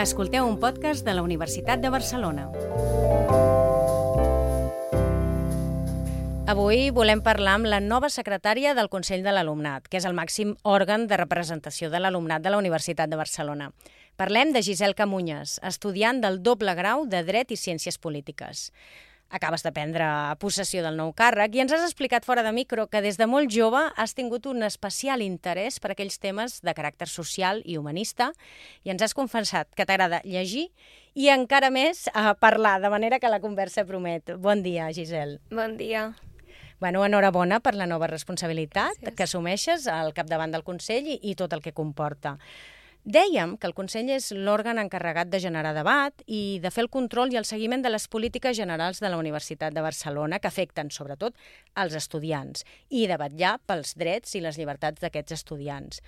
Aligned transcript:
Escolteu 0.00 0.46
un 0.48 0.54
podcast 0.56 1.04
de 1.04 1.12
la 1.12 1.20
Universitat 1.20 1.82
de 1.82 1.90
Barcelona. 1.92 2.46
Avui 6.48 6.86
volem 6.88 7.20
parlar 7.20 7.58
amb 7.58 7.68
la 7.68 7.82
nova 7.84 8.08
secretària 8.08 8.72
del 8.78 8.88
Consell 8.88 9.20
de 9.20 9.34
l'Alumnat, 9.36 9.90
que 9.92 10.00
és 10.00 10.06
el 10.08 10.16
màxim 10.16 10.54
òrgan 10.64 11.04
de 11.10 11.18
representació 11.20 11.92
de 11.92 12.00
l'alumnat 12.00 12.40
de 12.40 12.54
la 12.54 12.62
Universitat 12.62 13.12
de 13.12 13.20
Barcelona. 13.20 13.68
Parlem 14.16 14.54
de 14.56 14.64
Giselle 14.64 14.96
Camunyes, 14.96 15.58
estudiant 15.68 16.24
del 16.24 16.40
doble 16.40 16.72
grau 16.80 17.04
de 17.04 17.20
Dret 17.28 17.52
i 17.52 17.60
Ciències 17.60 18.00
Polítiques 18.00 18.70
acabes 19.30 19.62
de 19.62 19.72
prendre 19.72 20.06
possessió 20.42 20.82
del 20.84 20.98
nou 20.98 21.14
càrrec 21.16 21.54
i 21.54 21.62
ens 21.64 21.72
has 21.72 21.84
explicat 21.86 22.26
fora 22.26 22.42
de 22.42 22.52
micro 22.52 22.88
que 22.90 23.02
des 23.02 23.16
de 23.16 23.26
molt 23.30 23.50
jove 23.54 23.80
has 23.96 24.14
tingut 24.18 24.46
un 24.50 24.62
especial 24.66 25.22
interès 25.22 25.78
per 25.80 25.92
aquells 25.94 26.18
temes 26.18 26.60
de 26.66 26.74
caràcter 26.74 27.08
social 27.08 27.62
i 27.64 27.78
humanista 27.78 28.32
i 28.84 28.90
ens 28.90 29.02
has 29.06 29.14
confessat 29.14 29.70
que 29.74 29.86
t'agrada 29.86 30.20
llegir 30.24 30.68
i 31.14 31.30
encara 31.30 31.70
més 31.74 32.08
a 32.14 32.34
parlar, 32.38 32.78
de 32.82 32.90
manera 32.90 33.18
que 33.18 33.30
la 33.30 33.40
conversa 33.42 33.84
promet. 33.84 34.36
Bon 34.38 34.62
dia, 34.62 34.92
Giselle. 34.94 35.40
Bon 35.50 35.76
dia. 35.76 36.12
Bueno, 36.80 37.04
enhorabona 37.04 37.60
per 37.60 37.74
la 37.76 37.86
nova 37.86 38.06
responsabilitat 38.08 38.96
Gràcies. 38.96 39.16
que 39.16 39.26
assumeixes 39.26 39.86
al 39.86 40.14
capdavant 40.16 40.54
del 40.54 40.64
Consell 40.64 41.06
i, 41.06 41.18
i 41.22 41.34
tot 41.36 41.52
el 41.52 41.60
que 41.60 41.74
comporta. 41.76 42.38
Dèiem 43.04 43.54
que 43.56 43.64
el 43.64 43.72
Consell 43.72 44.10
és 44.12 44.26
l'òrgan 44.36 44.76
encarregat 44.78 45.30
de 45.32 45.38
generar 45.40 45.72
debat 45.72 46.12
i 46.26 46.60
de 46.60 46.70
fer 46.70 46.84
el 46.84 46.90
control 46.92 47.32
i 47.32 47.38
el 47.40 47.46
seguiment 47.48 47.80
de 47.80 47.88
les 47.88 48.04
polítiques 48.12 48.56
generals 48.58 49.00
de 49.00 49.08
la 49.08 49.16
Universitat 49.16 49.72
de 49.72 49.80
Barcelona 49.80 50.38
que 50.38 50.50
afecten, 50.50 50.90
sobretot, 50.92 51.34
els 51.80 51.96
estudiants 51.96 52.66
i 52.90 53.06
de 53.08 53.16
vetllar 53.16 53.56
pels 53.64 53.96
drets 53.96 54.36
i 54.36 54.44
les 54.44 54.60
llibertats 54.60 55.00
d'aquests 55.00 55.38
estudiants. 55.38 56.02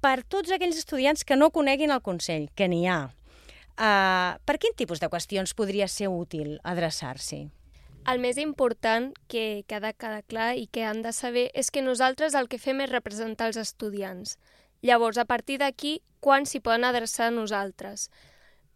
Per 0.00 0.22
tots 0.22 0.54
aquells 0.54 0.78
estudiants 0.78 1.24
que 1.24 1.34
no 1.34 1.50
coneguin 1.50 1.90
el 1.90 2.04
Consell, 2.04 2.46
que 2.54 2.70
n'hi 2.70 2.86
ha, 2.86 3.10
uh, 3.10 4.38
per 4.46 4.58
quin 4.62 4.78
tipus 4.78 5.02
de 5.02 5.10
qüestions 5.10 5.54
podria 5.58 5.88
ser 5.88 6.12
útil 6.12 6.60
adreçar-s'hi? 6.62 7.48
El 8.06 8.20
més 8.20 8.36
important 8.38 9.14
que, 9.32 9.64
que 9.66 9.78
ha 9.78 9.80
de 9.80 9.94
quedar 9.96 10.22
clar 10.28 10.50
i 10.60 10.68
que 10.70 10.84
han 10.84 11.00
de 11.02 11.10
saber 11.16 11.48
és 11.54 11.72
que 11.72 11.82
nosaltres 11.82 12.36
el 12.36 12.50
que 12.52 12.60
fem 12.60 12.84
és 12.84 12.92
representar 12.92 13.48
els 13.48 13.56
estudiants. 13.56 14.36
Llavors, 14.84 15.16
a 15.16 15.24
partir 15.24 15.56
d'aquí, 15.62 16.02
quan 16.20 16.44
s'hi 16.44 16.60
poden 16.60 16.84
adreçar 16.84 17.30
a 17.30 17.32
nosaltres? 17.32 18.10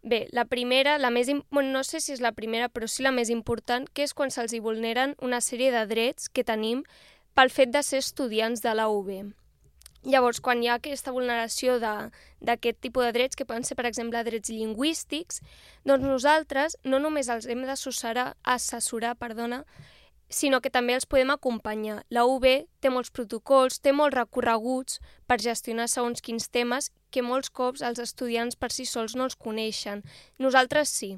Bé, 0.01 0.23
la 0.33 0.45
primera, 0.49 0.97
la 0.97 1.11
més, 1.13 1.29
no 1.29 1.83
sé 1.83 1.99
si 2.01 2.15
és 2.15 2.21
la 2.23 2.31
primera, 2.33 2.69
però 2.73 2.87
sí 2.89 3.03
la 3.05 3.11
més 3.13 3.29
important, 3.29 3.85
que 3.93 4.07
és 4.07 4.15
quan 4.17 4.33
se'ls 4.33 4.55
hi 4.55 4.61
vulneren 4.63 5.13
una 5.21 5.37
sèrie 5.37 5.69
de 5.75 5.83
drets 5.85 6.31
que 6.33 6.45
tenim 6.47 6.81
pel 7.37 7.53
fet 7.53 7.69
de 7.75 7.83
ser 7.85 7.99
estudiants 8.01 8.63
de 8.65 8.73
la 8.73 8.87
UB. 8.89 9.11
Llavors, 10.09 10.39
quan 10.39 10.63
hi 10.63 10.69
ha 10.71 10.79
aquesta 10.79 11.11
vulneració 11.11 11.75
d'aquest 11.77 12.79
tipus 12.79 13.05
de 13.05 13.13
drets, 13.13 13.35
que 13.35 13.45
poden 13.45 13.67
ser, 13.67 13.75
per 13.75 13.85
exemple, 13.85 14.23
drets 14.23 14.49
lingüístics, 14.49 15.43
doncs 15.83 16.07
nosaltres 16.07 16.77
no 16.87 16.97
només 17.03 17.29
els 17.29 17.45
hem 17.45 17.65
d'assessorar, 17.67 18.31
assessorar, 18.47 19.17
perdona, 19.19 19.65
sinó 20.29 20.61
que 20.61 20.69
també 20.69 20.93
els 20.93 21.07
podem 21.09 21.31
acompanyar. 21.33 22.03
La 22.13 22.25
UB 22.29 22.45
té 22.79 22.91
molts 22.93 23.09
protocols, 23.09 23.79
té 23.81 23.91
molts 23.91 24.15
recorreguts 24.15 24.99
per 25.27 25.39
gestionar 25.41 25.89
segons 25.89 26.21
quins 26.21 26.49
temes 26.53 26.91
que 27.09 27.25
molts 27.25 27.49
cops 27.49 27.81
els 27.81 27.99
estudiants 27.99 28.55
per 28.55 28.69
si 28.71 28.85
sols 28.85 29.15
no 29.17 29.25
els 29.25 29.35
coneixen. 29.35 30.03
Nosaltres 30.37 30.93
sí. 30.93 31.17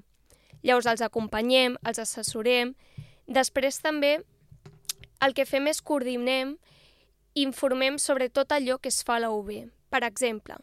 Llavors 0.63 0.87
els 0.87 1.03
acompanyem, 1.03 1.77
els 1.83 1.99
assessorem. 1.99 2.75
Després 3.27 3.81
també 3.83 4.21
el 5.21 5.35
que 5.37 5.45
fem 5.45 5.67
és 5.67 5.81
coordinem 5.81 6.55
i 7.35 7.43
informem 7.43 7.99
sobre 7.99 8.29
tot 8.29 8.51
allò 8.51 8.77
que 8.79 8.89
es 8.89 9.03
fa 9.03 9.19
a 9.19 9.25
la 9.25 9.31
UB. 9.35 9.51
Per 9.91 10.03
exemple, 10.07 10.55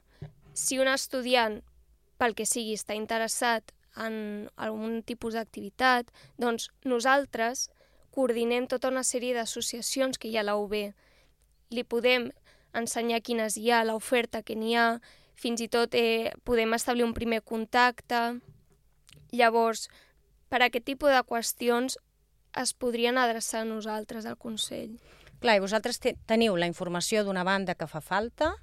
si 0.54 0.78
un 0.80 0.88
estudiant, 0.88 1.60
pel 2.18 2.34
que 2.34 2.46
sigui, 2.48 2.74
està 2.74 2.96
interessat 2.96 3.74
en 3.98 4.48
algun 4.56 5.02
tipus 5.06 5.36
d'activitat, 5.36 6.08
doncs 6.38 6.68
nosaltres 6.84 7.68
coordinem 8.14 8.66
tota 8.66 8.90
una 8.92 9.04
sèrie 9.04 9.34
d'associacions 9.36 10.18
que 10.18 10.28
hi 10.28 10.36
ha 10.36 10.44
a 10.44 10.48
la 10.48 10.56
UB. 10.58 10.74
Li 11.70 11.84
podem 11.84 12.30
ensenyar 12.76 13.22
quines 13.24 13.56
hi 13.56 13.70
ha, 13.70 13.84
l'oferta 13.84 14.42
que 14.42 14.56
n'hi 14.56 14.74
ha, 14.76 14.88
fins 15.38 15.62
i 15.62 15.68
tot 15.70 15.94
eh, 15.94 16.32
podem 16.44 16.74
establir 16.74 17.06
un 17.06 17.14
primer 17.14 17.42
contacte. 17.46 18.40
Llavors, 19.32 19.88
per 20.48 20.62
a 20.62 20.68
aquest 20.68 20.86
tipus 20.88 21.12
de 21.14 21.22
qüestions 21.28 21.98
es 22.58 22.72
podrien 22.74 23.18
adreçar 23.20 23.62
a 23.62 23.68
nosaltres 23.68 24.26
al 24.26 24.38
Consell. 24.40 24.96
Clar, 25.38 25.58
i 25.58 25.62
vosaltres 25.62 26.00
te 26.02 26.16
teniu 26.26 26.56
la 26.58 26.66
informació 26.66 27.22
d'una 27.22 27.44
banda 27.46 27.76
que 27.78 27.86
fa 27.86 28.00
falta, 28.02 28.56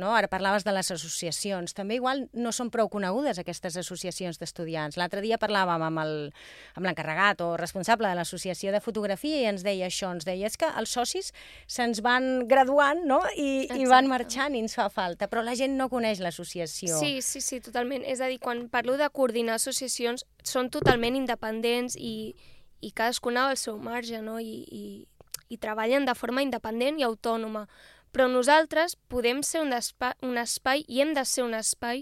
no? 0.00 0.12
Ara 0.16 0.28
parlaves 0.28 0.64
de 0.64 0.72
les 0.76 0.90
associacions. 0.92 1.74
També 1.76 1.96
igual 1.98 2.26
no 2.36 2.52
són 2.52 2.70
prou 2.70 2.90
conegudes 2.92 3.40
aquestes 3.40 3.76
associacions 3.80 4.38
d'estudiants. 4.40 4.98
L'altre 5.00 5.22
dia 5.24 5.38
parlàvem 5.40 5.84
amb 5.86 6.84
l'encarregat 6.84 7.42
o 7.44 7.54
responsable 7.60 8.08
de 8.08 8.18
l'associació 8.18 8.72
de 8.74 8.82
fotografia 8.84 9.42
i 9.42 9.48
ens 9.50 9.64
deia 9.66 9.88
això, 9.90 10.12
ens 10.14 10.28
deia 10.28 10.50
és 10.50 10.56
que 10.60 10.68
els 10.78 10.92
socis 10.92 11.32
se'ns 11.66 12.02
van 12.04 12.46
graduant 12.48 13.04
no? 13.06 13.20
I, 13.36 13.66
i 13.72 13.88
van 13.88 14.08
marxant 14.10 14.54
i 14.54 14.62
ens 14.64 14.76
fa 14.76 14.88
falta, 14.92 15.30
però 15.30 15.44
la 15.44 15.56
gent 15.58 15.76
no 15.78 15.88
coneix 15.92 16.20
l'associació. 16.20 16.98
Sí, 17.00 17.20
sí, 17.22 17.40
sí, 17.40 17.60
totalment. 17.64 18.04
És 18.06 18.20
a 18.20 18.30
dir, 18.30 18.38
quan 18.42 18.66
parlo 18.72 18.96
de 19.00 19.08
coordinar 19.12 19.56
associacions, 19.60 20.26
són 20.46 20.70
totalment 20.70 21.16
independents 21.18 21.96
i, 21.98 22.34
i 22.80 22.92
cadascuna 22.92 23.48
al 23.50 23.60
seu 23.60 23.78
marge, 23.82 24.20
no? 24.22 24.38
I, 24.40 24.62
i, 24.70 24.84
i 25.48 25.58
treballen 25.62 26.06
de 26.06 26.14
forma 26.18 26.44
independent 26.44 27.00
i 27.00 27.06
autònoma 27.06 27.66
però 28.16 28.30
nosaltres 28.32 28.94
podem 29.12 29.42
ser 29.44 29.60
un, 29.60 29.74
espai, 29.76 30.14
un 30.24 30.38
espai 30.40 30.86
i 30.88 31.02
hem 31.02 31.10
de 31.12 31.20
ser 31.28 31.42
un 31.44 31.52
espai 31.52 31.98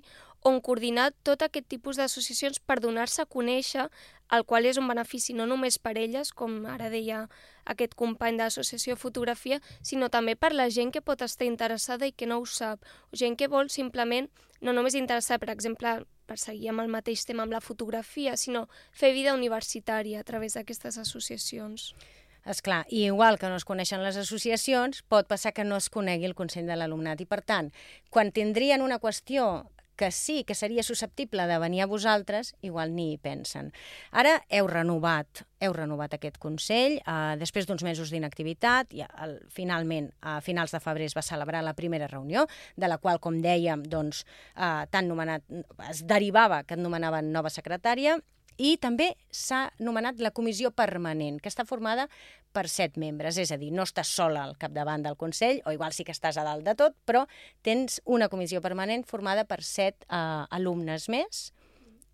on 0.47 0.61
coordinar 0.63 1.09
tot 1.27 1.43
aquest 1.43 1.67
tipus 1.67 1.99
d'associacions 1.99 2.61
per 2.63 2.77
donar-se 2.79 3.25
a 3.25 3.27
conèixer, 3.27 3.89
el 4.31 4.45
qual 4.47 4.69
és 4.71 4.79
un 4.79 4.87
benefici 4.87 5.35
no 5.35 5.49
només 5.51 5.81
per 5.83 5.97
elles, 5.99 6.31
com 6.31 6.69
ara 6.71 6.87
deia 6.93 7.25
aquest 7.67 7.97
company 7.99 8.39
de 8.39 8.95
fotografia, 8.95 9.59
sinó 9.83 10.07
també 10.09 10.37
per 10.37 10.53
la 10.55 10.69
gent 10.71 10.93
que 10.95 11.03
pot 11.03 11.21
estar 11.21 11.49
interessada 11.51 12.07
i 12.07 12.13
que 12.13 12.31
no 12.31 12.39
ho 12.39 12.47
sap, 12.47 12.79
o 13.11 13.17
gent 13.17 13.35
que 13.35 13.49
vol 13.49 13.69
simplement 13.69 14.31
no 14.61 14.73
només 14.73 14.95
interessar, 14.95 15.41
per 15.41 15.51
exemple, 15.51 16.05
per 16.29 16.39
seguir 16.39 16.71
amb 16.71 16.81
el 16.81 16.95
mateix 16.95 17.25
tema 17.27 17.43
amb 17.43 17.53
la 17.53 17.61
fotografia, 17.61 18.37
sinó 18.37 18.69
fer 18.93 19.13
vida 19.13 19.35
universitària 19.35 20.21
a 20.21 20.25
través 20.25 20.55
d'aquestes 20.55 20.97
associacions. 20.97 21.95
És 22.45 22.61
clar, 22.61 22.85
i 22.93 23.07
igual 23.09 23.39
que 23.41 23.49
no 23.49 23.57
es 23.57 23.65
coneixen 23.65 24.03
les 24.05 24.19
associacions, 24.21 25.01
pot 25.09 25.29
passar 25.29 25.55
que 25.57 25.65
no 25.65 25.79
es 25.81 25.89
conegui 25.89 26.29
el 26.29 26.37
Consell 26.37 26.69
de 26.69 26.77
l'Alumnat. 26.77 27.23
I, 27.25 27.29
per 27.29 27.41
tant, 27.41 27.71
quan 28.13 28.33
tindrien 28.37 28.85
una 28.85 29.01
qüestió 29.01 29.65
que 29.97 30.11
sí 30.11 30.45
que 30.45 30.55
seria 30.55 30.83
susceptible 30.83 31.47
de 31.47 31.59
venir 31.59 31.83
a 31.83 31.87
vosaltres, 31.87 32.55
igual 32.63 32.95
ni 32.95 33.13
hi 33.13 33.19
pensen. 33.19 33.71
Ara 34.11 34.41
heu 34.51 34.67
renovat, 34.67 35.45
heu 35.63 35.73
renovat 35.73 36.17
aquest 36.17 36.39
Consell, 36.43 36.99
eh, 36.99 37.37
després 37.39 37.67
d'uns 37.67 37.85
mesos 37.87 38.11
d'inactivitat, 38.11 38.93
i 38.93 39.05
el, 39.07 39.39
finalment, 39.55 40.11
a 40.21 40.41
finals 40.43 40.75
de 40.75 40.83
febrer 40.83 41.07
es 41.07 41.17
va 41.17 41.23
celebrar 41.23 41.63
la 41.63 41.77
primera 41.79 42.11
reunió, 42.11 42.47
de 42.77 42.91
la 42.91 42.99
qual, 42.99 43.21
com 43.21 43.41
dèiem, 43.41 43.87
doncs, 43.87 44.25
eh, 44.57 44.85
tan 44.91 45.09
nomenat, 45.09 45.47
es 45.89 46.05
derivava 46.07 46.65
que 46.65 46.75
et 46.75 46.83
nomenaven 46.83 47.33
nova 47.33 47.51
secretària, 47.51 48.19
i 48.57 48.77
també 48.83 49.15
s'ha 49.31 49.69
nomenat 49.79 50.21
la 50.23 50.33
comissió 50.35 50.71
permanent, 50.71 51.41
que 51.43 51.51
està 51.51 51.67
formada 51.67 52.09
per 52.55 52.69
set 52.71 52.97
membres, 53.01 53.39
és 53.43 53.51
a 53.51 53.59
dir, 53.59 53.73
no 53.75 53.83
estàs 53.83 54.13
sola 54.15 54.45
al 54.47 54.55
capdavant 54.61 55.03
del 55.03 55.19
Consell, 55.19 55.61
o 55.67 55.75
igual 55.75 55.93
sí 55.93 56.07
que 56.07 56.15
estàs 56.15 56.39
a 56.39 56.47
dalt 56.47 56.65
de 56.67 56.77
tot, 56.79 56.95
però 57.05 57.25
tens 57.67 58.01
una 58.05 58.31
comissió 58.31 58.63
permanent 58.63 59.03
formada 59.11 59.45
per 59.49 59.61
set 59.67 60.07
uh, 60.07 60.47
alumnes 60.55 61.09
més 61.11 61.49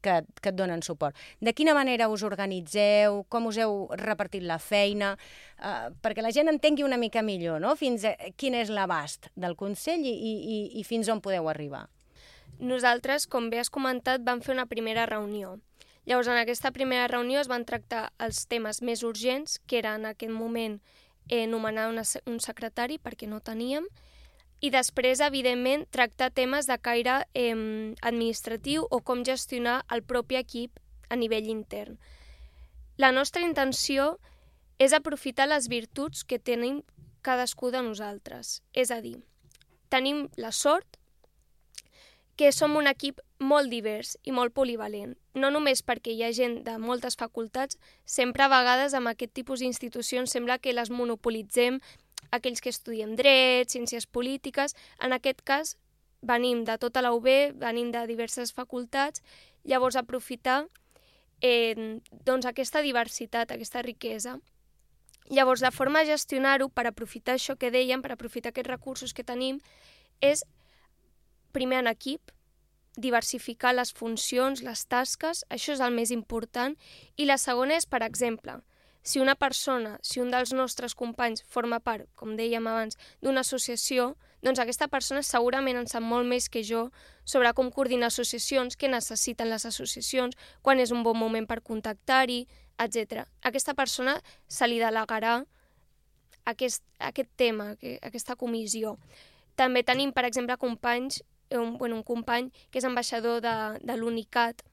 que, 0.01 0.23
que 0.41 0.49
et 0.49 0.56
donen 0.56 0.81
suport. 0.81 1.17
De 1.45 1.53
quina 1.53 1.75
manera 1.77 2.09
us 2.09 2.25
organitzeu, 2.25 3.21
com 3.28 3.51
us 3.51 3.61
heu 3.61 3.91
repartit 4.01 4.47
la 4.49 4.57
feina, 4.57 5.12
uh, 5.61 5.93
perquè 6.01 6.25
la 6.25 6.33
gent 6.33 6.49
entengui 6.49 6.89
una 6.89 6.97
mica 7.01 7.21
millor 7.21 7.61
no? 7.61 7.77
fins 7.77 8.09
a 8.09 8.17
quin 8.41 8.57
és 8.57 8.72
l'abast 8.72 9.28
del 9.37 9.59
Consell 9.61 10.07
i, 10.09 10.17
i, 10.17 10.61
i 10.81 10.89
fins 10.89 11.12
on 11.12 11.21
podeu 11.21 11.53
arribar. 11.53 11.84
Nosaltres, 12.60 13.28
com 13.28 13.48
bé 13.53 13.60
has 13.60 13.71
comentat, 13.72 14.25
vam 14.25 14.41
fer 14.45 14.57
una 14.57 14.69
primera 14.69 15.04
reunió 15.09 15.59
Llavors, 16.06 16.28
en 16.28 16.38
aquesta 16.41 16.72
primera 16.72 17.08
reunió 17.08 17.41
es 17.41 17.48
van 17.48 17.66
tractar 17.68 18.10
els 18.18 18.47
temes 18.48 18.80
més 18.82 19.02
urgents, 19.04 19.58
que 19.66 19.78
era 19.78 19.94
en 19.98 20.06
aquest 20.08 20.32
moment 20.32 20.80
eh, 21.28 21.47
nomenar 21.47 21.88
una, 21.91 22.04
un 22.26 22.41
secretari, 22.41 22.98
perquè 22.98 23.28
no 23.28 23.41
teníem, 23.41 23.86
i 24.60 24.68
després, 24.68 25.22
evidentment, 25.24 25.86
tractar 25.88 26.30
temes 26.36 26.68
de 26.68 26.76
caire 26.80 27.22
eh, 27.32 27.54
administratiu 28.04 28.84
o 28.91 29.00
com 29.00 29.24
gestionar 29.24 29.80
el 29.88 30.02
propi 30.04 30.36
equip 30.36 30.80
a 31.08 31.16
nivell 31.16 31.48
intern. 31.48 31.97
La 33.00 33.12
nostra 33.12 33.41
intenció 33.41 34.18
és 34.78 34.92
aprofitar 34.92 35.48
les 35.48 35.68
virtuts 35.72 36.24
que 36.24 36.38
tenim 36.38 36.82
cadascú 37.24 37.70
de 37.72 37.80
nosaltres. 37.84 38.60
És 38.72 38.92
a 38.92 39.00
dir, 39.00 39.16
tenim 39.88 40.26
la 40.36 40.52
sort 40.52 40.99
que 42.41 42.53
som 42.57 42.72
un 42.81 42.87
equip 42.89 43.19
molt 43.37 43.69
divers 43.69 44.15
i 44.25 44.33
molt 44.33 44.54
polivalent, 44.57 45.10
no 45.37 45.51
només 45.53 45.83
perquè 45.84 46.15
hi 46.15 46.22
ha 46.25 46.31
gent 46.33 46.63
de 46.65 46.78
moltes 46.81 47.19
facultats, 47.21 47.77
sempre 48.09 48.47
a 48.47 48.48
vegades 48.48 48.95
amb 48.97 49.10
aquest 49.10 49.34
tipus 49.37 49.60
d'institucions 49.60 50.33
sembla 50.33 50.57
que 50.57 50.72
les 50.72 50.89
monopolitzem 50.89 51.77
aquells 52.33 52.63
que 52.65 52.72
estudiem 52.72 53.13
dret, 53.19 53.69
ciències 53.69 54.07
polítiques, 54.09 54.72
en 55.04 55.13
aquest 55.13 55.42
cas 55.45 55.75
venim 56.25 56.63
de 56.65 56.78
tota 56.81 57.03
la 57.04 57.10
UB, 57.13 57.28
venim 57.60 57.91
de 57.92 58.07
diverses 58.09 58.54
facultats, 58.57 59.21
llavors 59.69 59.98
aprofitar 60.01 60.63
eh, 61.45 62.01
doncs 62.25 62.48
aquesta 62.48 62.81
diversitat, 62.81 63.53
aquesta 63.53 63.84
riquesa. 63.84 64.39
Llavors, 65.28 65.60
la 65.60 65.75
forma 65.77 66.01
de 66.01 66.15
gestionar-ho 66.15 66.71
per 66.72 66.86
aprofitar 66.89 67.36
això 67.36 67.59
que 67.60 67.69
dèiem, 67.69 68.01
per 68.01 68.15
aprofitar 68.16 68.54
aquests 68.54 68.72
recursos 68.72 69.13
que 69.13 69.28
tenim, 69.28 69.60
és 70.25 70.41
primer 71.52 71.82
en 71.84 71.91
equip, 71.91 72.32
diversificar 72.97 73.74
les 73.74 73.92
funcions, 73.94 74.62
les 74.66 74.86
tasques, 74.86 75.44
això 75.48 75.74
és 75.76 75.80
el 75.84 75.94
més 75.94 76.10
important, 76.10 76.74
i 77.16 77.26
la 77.28 77.38
segona 77.38 77.76
és, 77.78 77.86
per 77.86 78.02
exemple, 78.06 78.58
si 79.02 79.20
una 79.20 79.34
persona, 79.34 79.98
si 80.02 80.20
un 80.20 80.30
dels 80.30 80.52
nostres 80.52 80.94
companys 80.94 81.44
forma 81.48 81.80
part, 81.80 82.08
com 82.16 82.34
dèiem 82.36 82.66
abans, 82.68 82.98
d'una 83.22 83.41
associació, 83.41 84.14
doncs 84.44 84.60
aquesta 84.60 84.88
persona 84.88 85.22
segurament 85.24 85.78
en 85.80 85.88
sap 85.88 86.04
molt 86.04 86.28
més 86.28 86.48
que 86.52 86.62
jo 86.64 86.88
sobre 87.24 87.52
com 87.56 87.70
coordinar 87.72 88.10
associacions, 88.10 88.76
què 88.76 88.91
necessiten 88.92 89.48
les 89.48 89.64
associacions, 89.68 90.36
quan 90.62 90.80
és 90.80 90.92
un 90.92 91.02
bon 91.04 91.16
moment 91.16 91.48
per 91.48 91.62
contactar-hi, 91.64 92.44
etc. 92.80 93.24
Aquesta 93.44 93.74
persona 93.74 94.18
se 94.48 94.68
li 94.68 94.78
delegarà 94.80 95.41
aquest, 96.44 96.84
aquest 96.98 97.30
tema, 97.36 97.74
aquesta 98.00 98.36
comissió. 98.36 98.97
També 99.56 99.82
tenim, 99.84 100.12
per 100.12 100.24
exemple, 100.28 100.56
companys, 100.60 101.22
un, 101.50 101.76
bueno, 101.78 101.97
un 101.97 102.02
company 102.02 102.50
que 102.70 102.80
és 102.80 102.86
ambaixador 102.86 103.41
de, 103.44 103.54
de 103.82 103.97
l'UNICAT. 103.97 104.64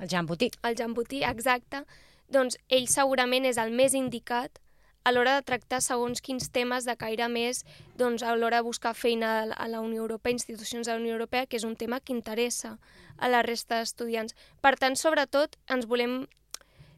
El 0.00 0.10
Jan 0.10 0.26
Botí. 0.26 0.50
El 0.62 0.76
Jan 0.76 0.94
Botí, 0.94 1.22
exacte. 1.24 1.84
Doncs 2.32 2.58
ell 2.68 2.88
segurament 2.88 3.44
és 3.44 3.58
el 3.60 3.72
més 3.72 3.94
indicat 3.94 4.60
a 5.04 5.12
l'hora 5.12 5.34
de 5.36 5.44
tractar 5.44 5.82
segons 5.84 6.22
quins 6.24 6.48
temes 6.48 6.86
de 6.88 6.94
caire 6.96 7.28
més 7.28 7.62
doncs, 8.00 8.22
a 8.24 8.32
l'hora 8.34 8.62
de 8.62 8.66
buscar 8.66 8.94
feina 8.96 9.34
a 9.52 9.68
la 9.68 9.82
Unió 9.84 10.00
Europea, 10.02 10.32
institucions 10.32 10.88
de 10.88 10.94
la 10.94 11.00
Unió 11.00 11.12
Europea, 11.12 11.44
que 11.46 11.58
és 11.60 11.66
un 11.68 11.76
tema 11.76 12.00
que 12.00 12.16
interessa 12.16 12.78
a 13.18 13.28
la 13.28 13.42
resta 13.44 13.82
d'estudiants. 13.82 14.34
Per 14.64 14.74
tant, 14.80 14.96
sobretot, 14.96 15.58
ens 15.68 15.84
volem 15.86 16.24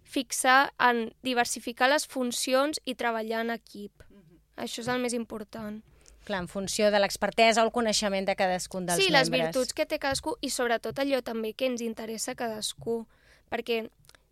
fixar 0.06 0.70
en 0.78 1.11
diversificar 1.26 1.90
les 1.90 2.06
funcions 2.06 2.78
i 2.84 2.94
treballar 2.94 3.43
en 3.43 3.50
equip. 3.50 3.93
-hmm. 4.02 4.38
Això 4.56 4.81
és 4.81 4.88
el 4.88 5.00
més 5.00 5.12
important. 5.12 5.82
Clar, 6.26 6.43
en 6.43 6.49
funció 6.50 6.90
de 6.90 6.99
l'expertesa 6.99 7.62
o 7.62 7.69
el 7.69 7.73
coneixement 7.75 8.26
de 8.26 8.34
cadascun 8.34 8.88
dels 8.88 8.99
sí, 8.99 9.12
membres. 9.12 9.28
Sí, 9.28 9.32
les 9.32 9.44
virtuts 9.46 9.76
que 9.76 9.87
té 9.87 10.00
cadascú 10.02 10.34
i 10.43 10.50
sobretot 10.50 10.99
allò 10.99 11.23
també 11.23 11.52
que 11.55 11.69
ens 11.70 11.84
interessa 11.87 12.34
a 12.34 12.38
cadascú. 12.40 13.05
Perquè 13.46 13.84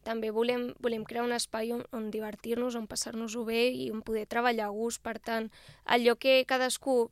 també 0.05 0.31
volem, 0.35 0.69
volem 0.83 1.05
crear 1.07 1.25
un 1.25 1.33
espai 1.33 1.73
on, 1.73 1.85
on 1.95 2.11
divertir-nos, 2.11 2.75
on 2.75 2.89
passar-nos-ho 2.91 3.45
bé 3.47 3.69
i 3.71 3.89
on 3.95 4.03
poder 4.03 4.27
treballar 4.27 4.69
a 4.69 4.75
gust. 4.75 5.03
Per 5.07 5.17
tant, 5.23 5.51
allò 5.87 6.19
que 6.21 6.43
cadascú, 6.51 7.09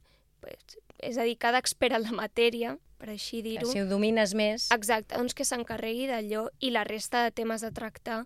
és 0.99 1.19
a 1.19 1.27
dir, 1.27 1.39
cada 1.39 1.63
expert 1.63 1.97
en 1.97 2.07
la 2.07 2.17
matèria, 2.19 2.77
per 2.99 3.11
així 3.15 3.41
dir-ho... 3.43 3.71
Si 3.71 3.81
ho 3.81 3.89
domines 3.91 4.35
més... 4.39 4.69
Exacte, 4.75 5.17
doncs 5.17 5.35
que 5.35 5.47
s'encarregui 5.49 6.07
d'allò 6.11 6.49
i 6.61 6.71
la 6.75 6.85
resta 6.87 7.25
de 7.27 7.33
temes 7.35 7.65
a 7.67 7.73
tractar 7.75 8.25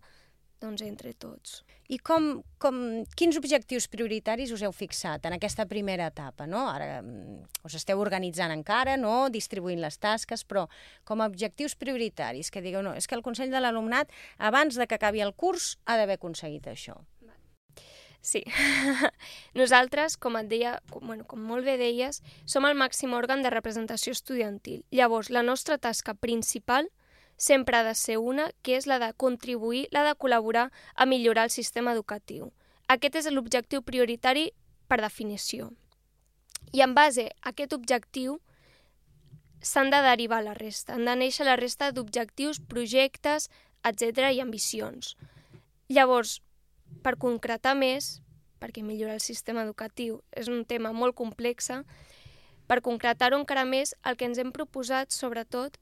doncs, 0.60 0.82
entre 0.86 1.12
tots. 1.14 1.60
I 1.92 1.98
com, 2.02 2.42
com, 2.62 2.78
quins 3.18 3.36
objectius 3.38 3.86
prioritaris 3.92 4.52
us 4.54 4.62
heu 4.66 4.72
fixat 4.74 5.26
en 5.28 5.36
aquesta 5.36 5.66
primera 5.70 6.08
etapa? 6.10 6.46
No? 6.50 6.64
Ara 6.70 7.00
mm, 7.02 7.42
us 7.68 7.76
esteu 7.78 8.00
organitzant 8.02 8.54
encara, 8.54 8.96
no? 9.00 9.28
distribuint 9.32 9.82
les 9.82 9.98
tasques, 10.02 10.46
però 10.48 10.66
com 11.04 11.20
a 11.20 11.28
objectius 11.30 11.76
prioritaris, 11.78 12.50
que 12.50 12.64
digueu, 12.64 12.82
no, 12.86 12.96
és 12.96 13.06
que 13.06 13.18
el 13.18 13.24
Consell 13.26 13.52
de 13.52 13.62
l'Alumnat, 13.62 14.10
abans 14.38 14.78
de 14.78 14.88
que 14.88 14.98
acabi 14.98 15.22
el 15.22 15.34
curs, 15.34 15.76
ha 15.86 15.98
d'haver 16.00 16.18
aconseguit 16.20 16.66
això. 16.72 16.98
Sí. 18.26 18.42
Nosaltres, 19.60 20.16
com 20.18 20.34
et 20.40 20.48
deia, 20.50 20.72
com, 20.90 21.04
bueno, 21.06 21.22
com 21.30 21.44
molt 21.46 21.62
bé 21.62 21.76
deies, 21.78 22.24
som 22.42 22.66
el 22.66 22.74
màxim 22.74 23.12
òrgan 23.14 23.44
de 23.44 23.52
representació 23.54 24.10
estudiantil. 24.16 24.80
Llavors, 24.90 25.30
la 25.30 25.44
nostra 25.46 25.78
tasca 25.78 26.16
principal 26.18 26.90
sempre 27.36 27.76
ha 27.76 27.84
de 27.84 27.94
ser 27.94 28.18
una, 28.18 28.50
que 28.62 28.76
és 28.76 28.86
la 28.86 28.98
de 28.98 29.12
contribuir, 29.12 29.86
la 29.92 30.04
de 30.04 30.14
col·laborar 30.16 30.70
a 30.94 31.06
millorar 31.06 31.44
el 31.44 31.54
sistema 31.54 31.92
educatiu. 31.92 32.52
Aquest 32.88 33.20
és 33.20 33.30
l'objectiu 33.30 33.82
prioritari 33.82 34.50
per 34.88 35.00
definició. 35.02 35.72
I 36.72 36.82
en 36.82 36.94
base 36.94 37.28
a 37.42 37.52
aquest 37.52 37.72
objectiu 37.76 38.40
s'han 39.60 39.90
de 39.90 40.00
derivar 40.02 40.42
la 40.44 40.54
resta, 40.54 40.94
han 40.94 41.04
de 41.04 41.16
néixer 41.16 41.46
la 41.46 41.56
resta 41.56 41.90
d'objectius, 41.92 42.60
projectes, 42.60 43.50
etc 43.84 44.30
i 44.32 44.40
ambicions. 44.40 45.16
Llavors, 45.88 46.40
per 47.02 47.16
concretar 47.22 47.74
més, 47.78 48.20
perquè 48.60 48.82
millorar 48.82 49.18
el 49.18 49.24
sistema 49.24 49.62
educatiu 49.66 50.20
és 50.32 50.48
un 50.48 50.64
tema 50.64 50.92
molt 50.92 51.14
complex, 51.14 51.70
per 52.66 52.82
concretar-ho 52.82 53.38
encara 53.38 53.64
més, 53.64 53.94
el 54.04 54.16
que 54.16 54.26
ens 54.26 54.38
hem 54.42 54.52
proposat, 54.52 55.12
sobretot, 55.14 55.78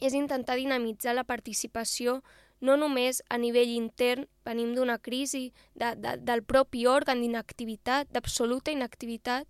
és 0.00 0.14
intentar 0.14 0.56
dinamitzar 0.56 1.14
la 1.16 1.24
participació 1.24 2.20
no 2.60 2.76
només 2.76 3.22
a 3.28 3.36
nivell 3.38 3.68
intern, 3.68 4.26
venim 4.44 4.74
d'una 4.74 4.98
crisi 4.98 5.50
de, 5.74 5.92
de, 6.00 6.16
del 6.24 6.42
propi 6.42 6.86
òrgan 6.88 7.20
d'inactivitat, 7.20 8.08
d'absoluta 8.12 8.72
inactivitat, 8.72 9.48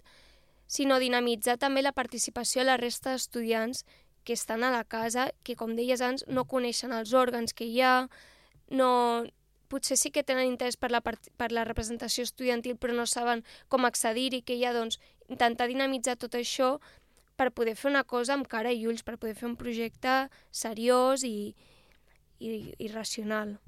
sinó 0.67 0.99
dinamitzar 0.99 1.56
també 1.62 1.82
la 1.82 1.94
participació 1.94 2.62
a 2.62 2.70
la 2.73 2.76
resta 2.81 3.14
d'estudiants 3.14 3.84
que 4.26 4.34
estan 4.34 4.64
a 4.64 4.73
la 4.75 4.82
casa, 4.82 5.31
que, 5.46 5.55
com 5.55 5.76
deies 5.78 6.02
abans, 6.02 6.26
no 6.26 6.44
coneixen 6.50 6.93
els 6.93 7.14
òrgans 7.14 7.55
que 7.55 7.69
hi 7.70 7.81
ha, 7.81 8.08
no, 8.75 8.90
potser 9.70 9.96
sí 9.99 10.11
que 10.11 10.26
tenen 10.26 10.50
interès 10.50 10.75
per 10.76 10.90
la, 10.90 11.00
per 11.00 11.52
la 11.55 11.64
representació 11.64 12.26
estudiantil, 12.26 12.75
però 12.75 12.94
no 12.94 13.06
saben 13.06 13.44
com 13.70 13.87
accedir-hi, 13.87 14.43
que 14.43 14.58
hi 14.58 14.67
ha, 14.67 14.75
doncs, 14.75 14.99
intentar 15.31 15.70
dinamitzar 15.70 16.17
tot 16.19 16.34
això 16.34 16.76
per 17.37 17.53
poder 17.53 17.77
fer 17.77 17.91
una 17.91 18.05
cosa 18.05 18.35
amb 18.35 18.49
cara 18.49 18.73
i 18.73 18.87
ulls, 18.88 19.05
per 19.05 19.19
poder 19.21 19.37
fer 19.38 19.49
un 19.49 19.56
projecte 19.61 20.27
seriós 20.50 21.25
i, 21.25 21.55
i, 22.41 22.75
i 22.79 22.88
racional. 22.93 23.59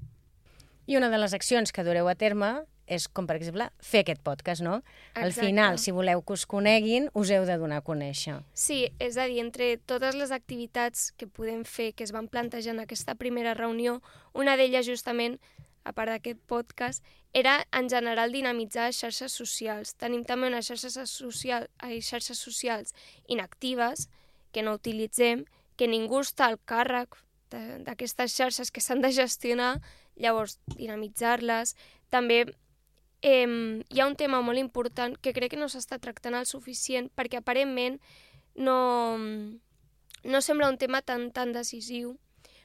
I 0.89 0.97
una 0.97 1.11
de 1.13 1.21
les 1.21 1.35
accions 1.37 1.71
que 1.71 1.85
dureu 1.85 2.09
a 2.09 2.17
terme 2.17 2.63
és, 2.89 3.05
com 3.13 3.27
per 3.29 3.37
exemple, 3.37 3.67
fer 3.85 4.01
aquest 4.03 4.23
podcast, 4.25 4.63
no? 4.65 4.79
Exacte. 4.81 5.21
Al 5.21 5.33
final, 5.37 5.77
si 5.77 5.93
voleu 5.93 6.23
que 6.25 6.33
us 6.33 6.47
coneguin, 6.49 7.07
us 7.13 7.29
heu 7.29 7.45
de 7.45 7.57
donar 7.61 7.83
a 7.83 7.85
conèixer. 7.85 8.39
Sí, 8.57 8.81
és 8.97 9.17
a 9.21 9.27
dir, 9.29 9.39
entre 9.43 9.75
totes 9.77 10.17
les 10.17 10.33
activitats 10.33 11.11
que 11.13 11.29
podem 11.29 11.61
fer, 11.69 11.91
que 11.93 12.03
es 12.07 12.13
van 12.15 12.27
plantejar 12.27 12.73
en 12.73 12.81
aquesta 12.83 13.13
primera 13.15 13.53
reunió, 13.53 13.99
una 14.33 14.57
d'elles 14.57 14.89
justament 14.89 15.37
a 15.89 15.95
part 15.97 16.13
d'aquest 16.13 16.39
podcast, 16.47 17.03
era 17.33 17.59
en 17.75 17.89
general 17.89 18.31
dinamitzar 18.31 18.91
xarxes 18.93 19.33
socials. 19.33 19.95
Tenim 19.97 20.23
també 20.25 20.49
unes 20.49 20.69
xarxes, 20.69 20.97
social, 21.09 21.67
xarxes 21.81 22.37
socials 22.37 22.93
inactives 23.27 24.07
que 24.53 24.63
no 24.65 24.77
utilitzem, 24.77 25.45
que 25.77 25.87
ningú 25.87 26.21
està 26.23 26.49
al 26.49 26.59
càrrec 26.69 27.17
d'aquestes 27.49 28.35
xarxes 28.35 28.71
que 28.71 28.81
s'han 28.81 29.01
de 29.01 29.11
gestionar, 29.15 29.79
llavors 30.15 30.59
dinamitzar-les. 30.75 31.75
També 32.13 32.43
eh, 33.21 33.47
hi 33.89 33.99
ha 33.99 34.07
un 34.07 34.17
tema 34.19 34.41
molt 34.41 34.59
important 34.59 35.15
que 35.17 35.33
crec 35.33 35.55
que 35.55 35.61
no 35.61 35.69
s'està 35.69 35.99
tractant 35.99 36.37
el 36.37 36.45
suficient 36.49 37.09
perquè 37.15 37.39
aparentment 37.39 37.99
no, 38.55 39.17
no 40.23 40.41
sembla 40.41 40.69
un 40.69 40.77
tema 40.77 41.01
tan, 41.01 41.31
tan 41.31 41.53
decisiu, 41.53 42.17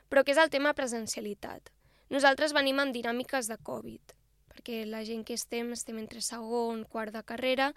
però 0.09 0.25
que 0.25 0.35
és 0.35 0.41
el 0.41 0.51
tema 0.51 0.75
presencialitat. 0.75 1.71
Nosaltres 2.15 2.53
venim 2.55 2.79
amb 2.79 2.95
dinàmiques 2.95 3.49
de 3.51 3.57
Covid, 3.67 4.13
perquè 4.53 4.85
la 4.87 5.01
gent 5.03 5.25
que 5.27 5.35
estem, 5.35 5.73
estem 5.75 5.99
entre 5.99 6.21
segon, 6.23 6.85
quart 6.87 7.11
de 7.15 7.25
carrera, 7.27 7.73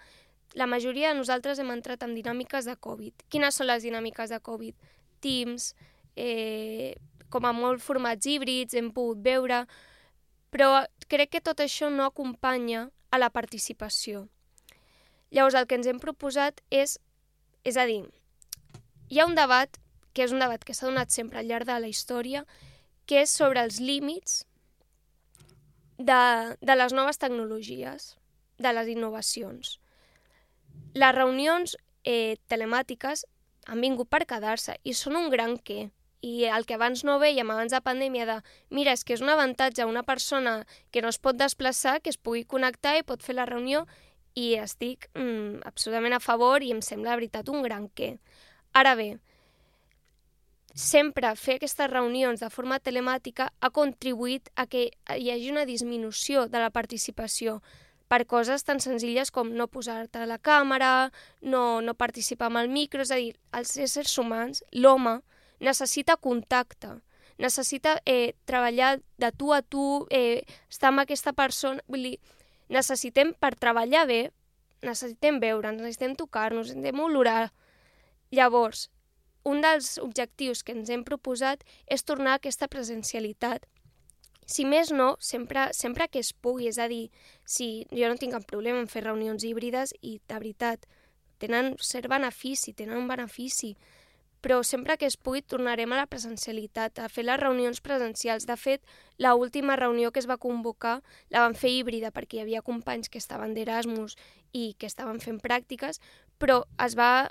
la 0.54 0.68
majoria 0.70 1.10
de 1.10 1.18
nosaltres 1.18 1.58
hem 1.58 1.72
entrat 1.74 2.04
amb 2.06 2.14
dinàmiques 2.14 2.68
de 2.68 2.76
Covid. 2.78 3.26
Quines 3.32 3.58
són 3.58 3.66
les 3.66 3.82
dinàmiques 3.82 4.30
de 4.30 4.38
Covid? 4.38 4.76
Teams, 5.24 5.72
eh, 6.14 6.94
com 7.34 7.50
a 7.50 7.52
molt 7.52 7.82
formats 7.82 8.30
híbrids, 8.30 8.78
hem 8.78 8.92
pogut 8.94 9.18
veure, 9.26 9.64
però 10.54 10.86
crec 11.10 11.34
que 11.34 11.42
tot 11.44 11.58
això 11.60 11.90
no 11.90 12.06
acompanya 12.06 12.86
a 13.10 13.18
la 13.18 13.32
participació. 13.34 14.28
Llavors, 15.34 15.58
el 15.58 15.66
que 15.66 15.76
ens 15.76 15.90
hem 15.90 15.98
proposat 15.98 16.62
és, 16.70 17.00
és 17.64 17.76
a 17.76 17.90
dir, 17.90 18.04
hi 19.10 19.18
ha 19.18 19.26
un 19.26 19.34
debat, 19.34 19.82
que 20.14 20.22
és 20.22 20.32
un 20.32 20.38
debat 20.38 20.62
que 20.62 20.74
s'ha 20.78 20.86
donat 20.86 21.10
sempre 21.10 21.42
al 21.42 21.50
llarg 21.50 21.66
de 21.66 21.76
la 21.82 21.90
història, 21.90 22.46
que 23.08 23.24
és 23.24 23.32
sobre 23.32 23.64
els 23.64 23.80
límits 23.80 24.42
de, 25.98 26.22
de 26.60 26.76
les 26.76 26.94
noves 26.94 27.18
tecnologies, 27.18 28.14
de 28.58 28.72
les 28.76 28.88
innovacions. 28.92 29.78
Les 30.94 31.14
reunions 31.14 31.76
eh, 32.04 32.36
telemàtiques 32.52 33.24
han 33.68 33.80
vingut 33.84 34.10
per 34.10 34.26
quedar-se 34.28 34.76
i 34.84 34.94
són 34.96 35.16
un 35.18 35.30
gran 35.32 35.56
què. 35.58 35.88
I 36.20 36.48
el 36.50 36.64
que 36.66 36.74
abans 36.74 37.04
no 37.06 37.20
veiem, 37.22 37.50
abans 37.54 37.72
de 37.72 37.80
pandèmia, 37.84 38.26
de 38.26 38.36
mira, 38.74 38.92
és 38.96 39.04
que 39.06 39.14
és 39.14 39.22
un 39.22 39.30
avantatge 39.30 39.86
una 39.86 40.02
persona 40.02 40.64
que 40.90 41.02
no 41.02 41.12
es 41.12 41.18
pot 41.22 41.38
desplaçar, 41.38 42.00
que 42.02 42.10
es 42.10 42.18
pugui 42.18 42.42
connectar 42.44 42.96
i 42.98 43.06
pot 43.06 43.22
fer 43.22 43.36
la 43.38 43.46
reunió, 43.46 43.84
i 44.34 44.54
estic 44.58 45.08
mm, 45.14 45.62
absolutament 45.66 46.16
a 46.16 46.22
favor 46.22 46.62
i 46.62 46.72
em 46.74 46.82
sembla, 46.82 47.12
de 47.12 47.22
veritat, 47.22 47.48
un 47.48 47.62
gran 47.62 47.86
què. 47.94 48.16
Ara 48.74 48.94
bé, 48.98 49.12
sempre 50.78 51.32
fer 51.34 51.56
aquestes 51.58 51.90
reunions 51.90 52.38
de 52.38 52.48
forma 52.54 52.78
telemàtica 52.78 53.48
ha 53.58 53.70
contribuït 53.74 54.46
a 54.54 54.68
que 54.70 54.84
hi 55.16 55.30
hagi 55.32 55.50
una 55.50 55.64
disminució 55.66 56.46
de 56.46 56.62
la 56.62 56.70
participació. 56.70 57.60
per 58.08 58.24
coses 58.24 58.62
tan 58.64 58.78
senzilles 58.80 59.30
com 59.30 59.50
no 59.52 59.66
posar-te 59.68 60.24
la 60.24 60.38
càmera, 60.38 61.12
no, 61.42 61.82
no 61.82 61.92
participar 61.92 62.46
amb 62.46 62.56
el 62.56 62.70
micro, 62.72 63.02
és 63.02 63.10
a 63.10 63.18
dir, 63.20 63.34
els 63.52 63.76
éssers 63.76 64.14
humans, 64.16 64.62
l'home, 64.72 65.20
necessita 65.60 66.16
contacte, 66.16 67.02
necessita 67.36 67.98
eh, 68.06 68.32
treballar 68.46 69.02
de 69.18 69.30
tu 69.32 69.52
a 69.52 69.60
tu, 69.60 70.06
eh, 70.08 70.40
estar 70.70 70.88
amb 70.88 71.02
aquesta 71.04 71.34
persona, 71.34 71.84
vull 71.86 72.06
dir, 72.08 72.18
necessitem, 72.72 73.34
per 73.34 73.56
treballar 73.60 74.06
bé, 74.08 74.30
necessitem 74.80 75.36
veure, 75.38 75.74
necessitem 75.76 76.16
tocar-nos, 76.16 76.68
necessitem 76.72 77.04
olorar. 77.04 77.52
Llavors, 78.32 78.88
un 79.48 79.62
dels 79.64 79.96
objectius 80.02 80.62
que 80.62 80.76
ens 80.76 80.90
hem 80.92 81.04
proposat 81.08 81.64
és 81.86 82.04
tornar 82.04 82.36
a 82.36 82.40
aquesta 82.42 82.68
presencialitat. 82.68 83.66
Si 84.48 84.64
més 84.64 84.92
no, 84.92 85.14
sempre, 85.20 85.68
sempre 85.76 86.08
que 86.08 86.22
es 86.24 86.32
pugui, 86.32 86.68
és 86.70 86.78
a 86.80 86.88
dir, 86.88 87.08
si 87.44 87.86
jo 87.92 88.08
no 88.08 88.16
tinc 88.20 88.36
cap 88.36 88.46
problema 88.48 88.80
en 88.80 88.88
fer 88.88 89.04
reunions 89.04 89.44
híbrides 89.44 89.92
i, 90.00 90.18
de 90.24 90.38
veritat, 90.40 90.86
tenen 91.38 91.74
cert 91.84 92.08
benefici, 92.08 92.72
tenen 92.72 92.96
un 92.96 93.08
benefici, 93.10 93.74
però 94.40 94.62
sempre 94.62 94.96
que 94.96 95.06
es 95.06 95.16
pugui 95.16 95.42
tornarem 95.42 95.92
a 95.92 95.98
la 95.98 96.06
presencialitat, 96.06 97.00
a 97.02 97.08
fer 97.10 97.24
les 97.26 97.40
reunions 97.40 97.80
presencials. 97.82 98.46
De 98.46 98.56
fet, 98.56 98.84
la 99.18 99.34
última 99.34 99.76
reunió 99.76 100.12
que 100.12 100.22
es 100.22 100.28
va 100.30 100.38
convocar 100.38 101.00
la 101.34 101.42
van 101.42 101.58
fer 101.58 101.72
híbrida 101.74 102.12
perquè 102.14 102.38
hi 102.38 102.44
havia 102.46 102.62
companys 102.62 103.10
que 103.10 103.18
estaven 103.18 103.54
d'Erasmus 103.54 104.16
i 104.52 104.74
que 104.78 104.86
estaven 104.86 105.18
fent 105.20 105.42
pràctiques, 105.42 105.98
però 106.38 106.62
es 106.86 106.94
va, 106.98 107.28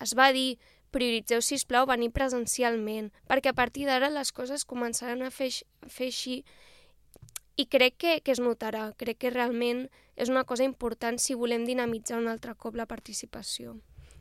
es 0.00 0.14
va 0.14 0.30
dir 0.32 0.56
prioritzeu, 0.94 1.42
si 1.42 1.58
plau 1.68 1.86
venir 1.88 2.12
presencialment, 2.14 3.10
perquè 3.28 3.52
a 3.52 3.58
partir 3.58 3.86
d'ara 3.86 4.10
les 4.12 4.32
coses 4.32 4.64
començaran 4.64 5.22
a 5.22 5.30
fer, 5.30 5.50
fer 5.88 6.10
així 6.12 6.42
i 7.56 7.64
crec 7.72 7.96
que, 7.96 8.20
que 8.20 8.34
es 8.34 8.40
notarà, 8.40 8.90
crec 9.00 9.18
que 9.24 9.32
realment 9.32 9.86
és 10.16 10.28
una 10.32 10.44
cosa 10.44 10.64
important 10.64 11.18
si 11.18 11.34
volem 11.34 11.64
dinamitzar 11.64 12.20
un 12.20 12.28
altre 12.28 12.54
cop 12.54 12.76
la 12.76 12.86
participació. 12.86 13.78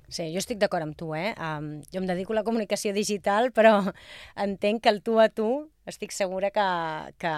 Sí, 0.07 0.31
jo 0.33 0.41
estic 0.41 0.59
d'acord 0.61 0.85
amb 0.85 0.97
tu, 0.97 1.13
eh? 1.17 1.33
Um, 1.37 1.79
jo 1.91 2.01
em 2.01 2.09
dedico 2.09 2.33
a 2.33 2.41
la 2.41 2.45
comunicació 2.47 2.93
digital, 2.93 3.51
però 3.55 3.77
entenc 4.47 4.83
que 4.83 4.93
el 4.93 5.01
tu 5.05 5.19
a 5.19 5.29
tu 5.29 5.49
estic 5.85 6.11
segura 6.11 6.49
que, 6.49 6.65
que 7.21 7.31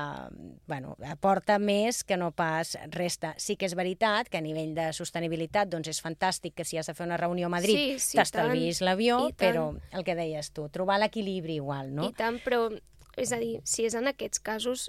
bueno, 0.67 0.95
aporta 1.05 1.57
més 1.59 2.03
que 2.07 2.17
no 2.17 2.31
pas 2.31 2.77
resta. 2.93 3.33
Sí 3.37 3.57
que 3.59 3.67
és 3.67 3.75
veritat 3.75 4.31
que 4.31 4.39
a 4.39 4.43
nivell 4.43 4.73
de 4.77 4.89
sostenibilitat 4.95 5.69
doncs 5.71 5.91
és 5.91 6.01
fantàstic 6.03 6.55
que 6.55 6.65
si 6.67 6.79
has 6.79 6.87
de 6.87 6.95
fer 6.95 7.07
una 7.07 7.19
reunió 7.19 7.51
a 7.51 7.53
Madrid 7.57 7.75
sí, 7.75 7.99
sí, 7.99 8.19
t'estalvis 8.19 8.81
l'avió, 8.81 9.25
però 9.37 9.69
el 9.91 10.07
que 10.07 10.15
deies 10.15 10.53
tu, 10.55 10.69
trobar 10.71 11.01
l'equilibri 11.03 11.59
igual, 11.59 11.91
no? 11.95 12.07
I 12.07 12.15
tant, 12.15 12.39
però 12.43 12.69
és 13.17 13.33
a 13.33 13.41
dir, 13.41 13.57
si 13.67 13.87
és 13.87 13.97
en 13.97 14.07
aquests 14.13 14.39
casos, 14.39 14.87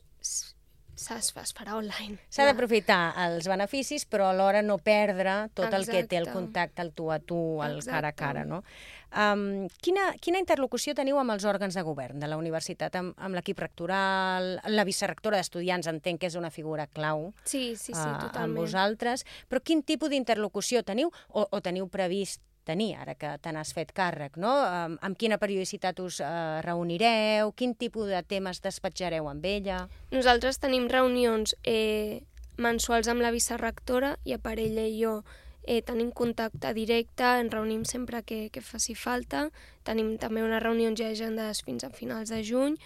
es 0.98 1.54
farà 1.54 1.76
online. 1.78 2.18
S'ha 2.28 2.46
d'aprofitar 2.48 3.14
els 3.24 3.46
beneficis, 3.48 4.04
però 4.10 4.30
alhora 4.32 4.62
no 4.62 4.78
perdre 4.82 5.48
tot 5.54 5.66
Exacte. 5.68 5.78
el 5.78 5.86
que 5.86 6.06
té 6.10 6.18
el 6.18 6.30
contacte, 6.32 6.82
el 6.82 6.92
tu 6.92 7.10
a 7.12 7.18
tu, 7.18 7.62
el 7.62 7.78
Exacte. 7.78 7.94
cara 7.94 8.08
a 8.08 8.12
cara, 8.12 8.44
no? 8.44 8.62
Um, 9.08 9.68
quina, 9.80 10.10
quina 10.20 10.40
interlocució 10.42 10.92
teniu 10.92 11.16
amb 11.16 11.32
els 11.32 11.46
òrgans 11.48 11.78
de 11.78 11.84
govern 11.86 12.20
de 12.20 12.28
la 12.28 12.36
universitat, 12.36 12.98
amb, 13.00 13.14
amb 13.16 13.38
l'equip 13.38 13.62
rectoral, 13.62 14.58
la 14.68 14.84
vicerrectora 14.84 15.38
d'estudiants, 15.40 15.88
entenc 15.88 16.20
que 16.20 16.28
és 16.28 16.36
una 16.36 16.50
figura 16.52 16.86
clau 16.86 17.30
sí, 17.44 17.72
sí, 17.76 17.94
sí, 17.94 17.96
uh, 17.96 18.18
totalment. 18.18 18.42
amb 18.42 18.60
vosaltres, 18.60 19.24
però 19.48 19.62
quin 19.64 19.80
tipus 19.82 20.12
d'interlocució 20.12 20.84
teniu 20.84 21.08
o, 21.28 21.46
o 21.48 21.62
teniu 21.64 21.88
previst 21.88 22.42
tenir, 22.68 22.92
ara 23.00 23.16
que 23.16 23.32
te 23.42 23.52
n'has 23.54 23.72
fet 23.76 23.94
càrrec, 23.96 24.36
no? 24.36 24.52
Amb, 24.68 25.00
amb 25.02 25.18
quina 25.18 25.40
periodicitat 25.40 25.98
us 26.04 26.20
eh, 26.20 26.28
reunireu? 26.66 27.54
Quin 27.56 27.74
tipus 27.74 28.12
de 28.12 28.22
temes 28.28 28.60
despatjareu 28.64 29.28
amb 29.32 29.48
ella? 29.48 29.86
Nosaltres 30.12 30.60
tenim 30.60 30.90
reunions 30.92 31.56
eh, 31.64 32.20
mensuals 32.60 33.08
amb 33.08 33.24
la 33.24 33.32
vicerrectora 33.34 34.16
i 34.28 34.36
a 34.36 34.40
part 34.42 34.60
ella 34.60 34.84
i 34.84 34.98
jo 35.00 35.20
eh, 35.68 35.82
tenim 35.84 36.10
contacte 36.16 36.72
directe, 36.74 37.24
ens 37.40 37.52
reunim 37.52 37.84
sempre 37.84 38.22
que, 38.24 38.48
que 38.50 38.64
faci 38.64 38.96
falta, 38.96 39.48
tenim 39.84 40.16
també 40.20 40.42
unes 40.42 40.62
reunions 40.64 40.98
ja 40.98 41.10
agendades 41.12 41.60
fins 41.64 41.84
a 41.84 41.92
finals 41.92 42.32
de 42.32 42.40
juny, 42.44 42.78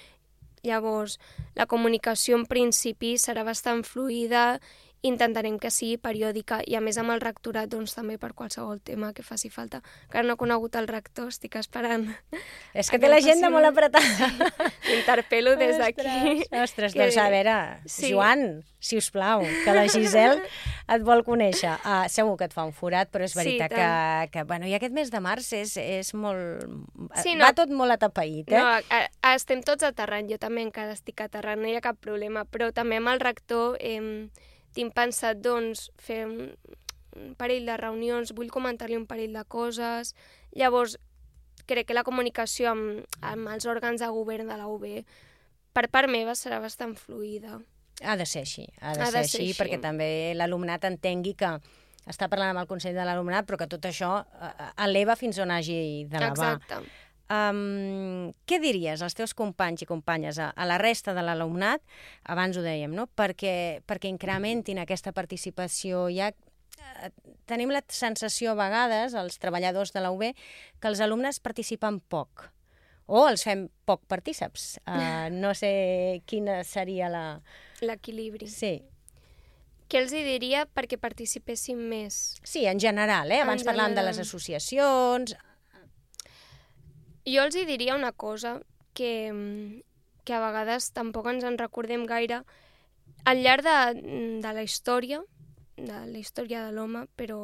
llavors 0.66 1.18
la 1.58 1.66
comunicació 1.70 2.38
en 2.38 2.46
principi 2.50 3.16
serà 3.18 3.46
bastant 3.46 3.82
fluida 3.86 4.60
intentarem 5.02 5.58
que 5.58 5.70
sigui 5.74 5.98
periòdica 5.98 6.60
i 6.66 6.76
a 6.78 6.80
més 6.84 6.98
amb 7.00 7.10
el 7.14 7.20
rectorat 7.22 7.70
doncs, 7.70 7.94
també 7.96 8.18
per 8.22 8.32
qualsevol 8.38 8.78
tema 8.80 9.10
que 9.12 9.24
faci 9.26 9.50
falta. 9.50 9.82
Encara 10.06 10.24
no 10.28 10.36
he 10.36 10.40
conegut 10.40 10.76
el 10.78 10.86
rector, 10.90 11.32
estic 11.34 11.58
esperant. 11.58 12.06
És 12.74 12.90
que 12.90 13.00
té 13.02 13.10
l'agenda 13.10 13.50
molt 13.50 13.66
apretada. 13.66 14.30
Interpel·lo 14.96 15.56
des 15.58 15.80
d'aquí. 15.80 16.46
Ostres, 16.62 16.94
que... 16.94 17.02
doncs 17.02 17.18
a 17.18 17.26
veure, 17.34 17.56
sí. 17.90 18.12
Joan, 18.12 18.62
si 18.82 18.98
us 18.98 19.10
plau, 19.14 19.42
que 19.64 19.74
la 19.74 19.88
Gisel 19.90 20.38
et 20.42 21.02
vol 21.06 21.24
conèixer. 21.26 21.74
Uh, 21.82 22.06
segur 22.12 22.36
que 22.38 22.46
et 22.46 22.54
fa 22.54 22.66
un 22.68 22.74
forat, 22.76 23.10
però 23.10 23.26
és 23.26 23.34
veritat 23.38 23.74
sí, 23.74 23.78
que, 23.78 24.30
que, 24.36 24.46
bueno, 24.46 24.70
i 24.70 24.76
aquest 24.78 24.94
mes 24.94 25.10
de 25.10 25.22
març 25.22 25.50
és, 25.58 25.74
és 25.82 26.12
molt... 26.14 26.62
Sí, 27.22 27.34
no, 27.34 27.46
Va 27.48 27.52
tot 27.58 27.74
molt 27.74 27.94
atapeït, 27.94 28.54
eh? 28.54 28.62
No, 28.62 28.78
a, 28.78 29.02
a, 29.02 29.34
estem 29.34 29.66
tots 29.66 29.86
aterrant, 29.86 30.30
jo 30.30 30.38
també 30.38 30.62
encara 30.62 30.94
estic 30.94 31.22
aterrant, 31.26 31.62
no 31.62 31.70
hi 31.70 31.76
ha 31.78 31.84
cap 31.84 31.98
problema, 31.98 32.46
però 32.46 32.70
també 32.70 33.02
amb 33.02 33.14
el 33.14 33.22
rector... 33.22 33.78
Eh, 33.82 34.30
tinc 34.76 34.94
pensat, 34.96 35.40
doncs, 35.44 35.90
fer 36.00 36.24
un, 36.26 36.52
un 37.18 37.34
parell 37.38 37.68
de 37.68 37.76
reunions, 37.80 38.32
vull 38.36 38.52
comentar-li 38.52 38.96
un 38.98 39.08
parell 39.10 39.34
de 39.36 39.44
coses. 39.48 40.14
Llavors, 40.56 40.96
crec 41.66 41.88
que 41.88 41.96
la 41.96 42.06
comunicació 42.06 42.72
amb, 42.72 43.18
amb 43.20 43.52
els 43.52 43.68
òrgans 43.68 44.02
de 44.02 44.08
govern 44.12 44.48
de 44.50 44.58
la 44.58 44.70
UB 44.70 45.04
per 45.72 45.86
part 45.92 46.10
meva 46.10 46.34
serà 46.36 46.60
bastant 46.60 46.96
fluida. 46.98 47.60
Ha 48.02 48.16
de 48.18 48.26
ser 48.26 48.42
així, 48.46 48.66
ha 48.80 48.96
de, 48.96 49.00
ha 49.00 49.06
ser, 49.06 49.06
de 49.06 49.12
ser 49.12 49.22
així, 49.22 49.44
així, 49.46 49.58
perquè 49.60 49.78
també 49.80 50.08
l'alumnat 50.36 50.84
entengui 50.88 51.36
que 51.38 51.52
està 52.10 52.26
parlant 52.28 52.50
amb 52.50 52.62
el 52.64 52.68
Consell 52.70 52.96
de 52.98 53.04
l'Alumnat, 53.06 53.46
però 53.46 53.60
que 53.60 53.68
tot 53.70 53.84
això 53.86 54.10
eh, 54.24 54.68
eleva 54.88 55.14
fins 55.18 55.38
on 55.42 55.52
hagi 55.54 55.78
d'elevar. 56.10 56.56
Exacte. 56.58 56.80
Um, 57.32 58.32
què 58.44 58.58
diries 58.60 59.00
als 59.00 59.14
teus 59.16 59.32
companys 59.38 59.84
i 59.84 59.88
companyes, 59.88 60.40
a, 60.42 60.50
a 60.52 60.66
la 60.68 60.76
resta 60.82 61.14
de 61.16 61.22
l'alumnat, 61.24 61.80
abans 62.28 62.58
ho 62.58 62.64
dèiem, 62.64 62.92
no? 62.92 63.06
perquè, 63.16 63.80
perquè 63.88 64.10
incrementin 64.10 64.82
aquesta 64.82 65.14
participació? 65.16 66.08
Ja 66.12 66.28
eh, 66.32 67.12
tenim 67.48 67.72
la 67.72 67.80
sensació 67.88 68.52
a 68.52 68.58
vegades, 68.58 69.16
els 69.16 69.38
treballadors 69.40 69.94
de 69.94 70.02
la 70.04 70.10
UB, 70.12 70.26
que 70.82 70.90
els 70.90 71.00
alumnes 71.00 71.40
participen 71.40 72.02
poc 72.12 72.50
o 73.12 73.26
els 73.28 73.44
fem 73.44 73.66
poc 73.88 74.04
partíceps. 74.10 74.76
Uh, 74.86 75.28
no 75.42 75.52
sé 75.58 76.22
quina 76.28 76.62
seria 76.68 77.10
la... 77.12 77.26
L'equilibri. 77.82 78.48
Sí. 78.50 78.76
Què 79.92 80.00
els 80.00 80.12
hi 80.16 80.22
diria 80.24 80.64
perquè 80.64 80.96
participessin 81.00 81.80
més? 81.90 82.20
Sí, 82.48 82.64
en 82.68 82.80
general, 82.80 83.32
eh? 83.34 83.42
Abans 83.44 83.64
en 83.64 83.68
parlàvem 83.68 83.92
general. 83.92 84.12
de 84.14 84.20
les 84.20 84.22
associacions, 84.22 85.34
jo 87.26 87.44
els 87.44 87.56
hi 87.56 87.64
diria 87.68 87.94
una 87.94 88.12
cosa 88.12 88.60
que, 88.94 89.82
que 90.24 90.34
a 90.34 90.42
vegades 90.42 90.90
tampoc 90.96 91.28
ens 91.30 91.44
en 91.44 91.58
recordem 91.58 92.06
gaire. 92.06 92.42
Al 93.24 93.42
llarg 93.42 93.64
de, 93.66 93.76
de 94.42 94.52
la 94.52 94.64
història, 94.66 95.22
de 95.76 96.02
la 96.08 96.18
història 96.18 96.64
de 96.66 96.72
l'home, 96.74 97.06
però 97.16 97.38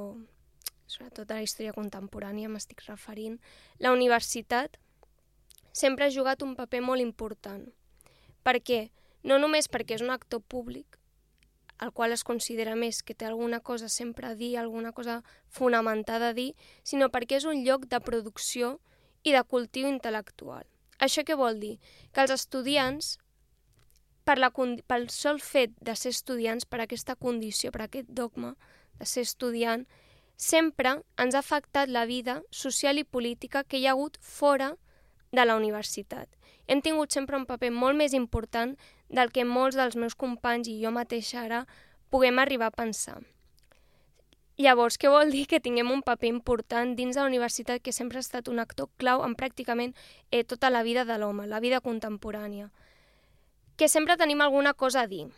sobretot 0.88 1.30
a 1.30 1.38
la 1.38 1.46
història 1.46 1.76
contemporània 1.76 2.48
m'estic 2.48 2.82
referint, 2.88 3.38
la 3.78 3.92
universitat 3.92 4.78
sempre 5.72 6.06
ha 6.06 6.14
jugat 6.14 6.42
un 6.42 6.56
paper 6.58 6.80
molt 6.82 7.04
important. 7.04 7.68
Per 8.42 8.56
què? 8.64 8.88
No 9.22 9.38
només 9.38 9.68
perquè 9.68 9.98
és 9.98 10.02
un 10.02 10.10
actor 10.14 10.40
públic, 10.40 10.98
el 11.78 11.92
qual 11.92 12.12
es 12.12 12.24
considera 12.26 12.74
més 12.74 13.02
que 13.06 13.14
té 13.14 13.28
alguna 13.28 13.60
cosa 13.60 13.88
sempre 13.88 14.26
a 14.26 14.34
dir, 14.34 14.56
alguna 14.58 14.92
cosa 14.92 15.22
fonamentada 15.46 16.30
a 16.30 16.34
dir, 16.34 16.54
sinó 16.82 17.10
perquè 17.14 17.38
és 17.38 17.46
un 17.46 17.62
lloc 17.66 17.86
de 17.86 18.00
producció 18.02 18.78
i 19.28 19.36
de 19.36 19.44
cultiu 19.44 19.88
intel·lectual. 19.88 20.64
Això 20.98 21.22
què 21.24 21.36
vol 21.38 21.60
dir? 21.62 21.76
Que 22.12 22.24
els 22.24 22.34
estudiants, 22.34 23.16
per 24.26 24.38
la, 24.38 24.50
pel 24.50 25.08
sol 25.14 25.38
fet 25.40 25.76
de 25.80 25.94
ser 25.96 26.12
estudiants, 26.16 26.66
per 26.66 26.82
aquesta 26.82 27.16
condició, 27.16 27.70
per 27.72 27.86
aquest 27.86 28.10
dogma 28.10 28.56
de 28.98 29.06
ser 29.06 29.24
estudiant, 29.28 29.86
sempre 30.38 30.98
ens 31.18 31.34
ha 31.34 31.42
afectat 31.42 31.90
la 31.90 32.04
vida 32.06 32.42
social 32.50 32.98
i 32.98 33.04
política 33.04 33.64
que 33.64 33.78
hi 33.78 33.86
ha 33.86 33.94
hagut 33.94 34.18
fora 34.20 34.74
de 35.32 35.44
la 35.44 35.56
universitat. 35.56 36.28
Hem 36.66 36.82
tingut 36.82 37.12
sempre 37.12 37.38
un 37.38 37.46
paper 37.48 37.70
molt 37.72 37.96
més 37.96 38.14
important 38.14 38.76
del 39.08 39.32
que 39.32 39.44
molts 39.44 39.76
dels 39.76 39.96
meus 39.96 40.14
companys 40.14 40.68
i 40.68 40.78
jo 40.82 40.92
mateixa 40.92 41.42
ara 41.46 41.64
puguem 42.10 42.38
arribar 42.38 42.68
a 42.68 42.76
pensar. 42.82 43.20
Llavors, 44.58 44.96
què 44.98 45.06
vol 45.06 45.30
dir? 45.30 45.44
Que 45.46 45.60
tinguem 45.62 45.90
un 45.94 46.00
paper 46.02 46.32
important 46.32 46.96
dins 46.98 47.14
de 47.14 47.22
la 47.22 47.30
universitat 47.30 47.78
que 47.78 47.92
sempre 47.94 48.18
ha 48.18 48.24
estat 48.24 48.48
un 48.50 48.58
actor 48.58 48.88
clau 48.98 49.22
en 49.22 49.36
pràcticament 49.38 49.92
eh, 50.32 50.42
tota 50.42 50.70
la 50.70 50.82
vida 50.82 51.04
de 51.06 51.18
l'home, 51.22 51.46
la 51.46 51.60
vida 51.62 51.78
contemporània. 51.80 52.72
Que 53.78 53.86
sempre 53.86 54.16
tenim 54.18 54.40
alguna 54.42 54.74
cosa 54.74 55.04
a 55.04 55.06
dir. 55.06 55.28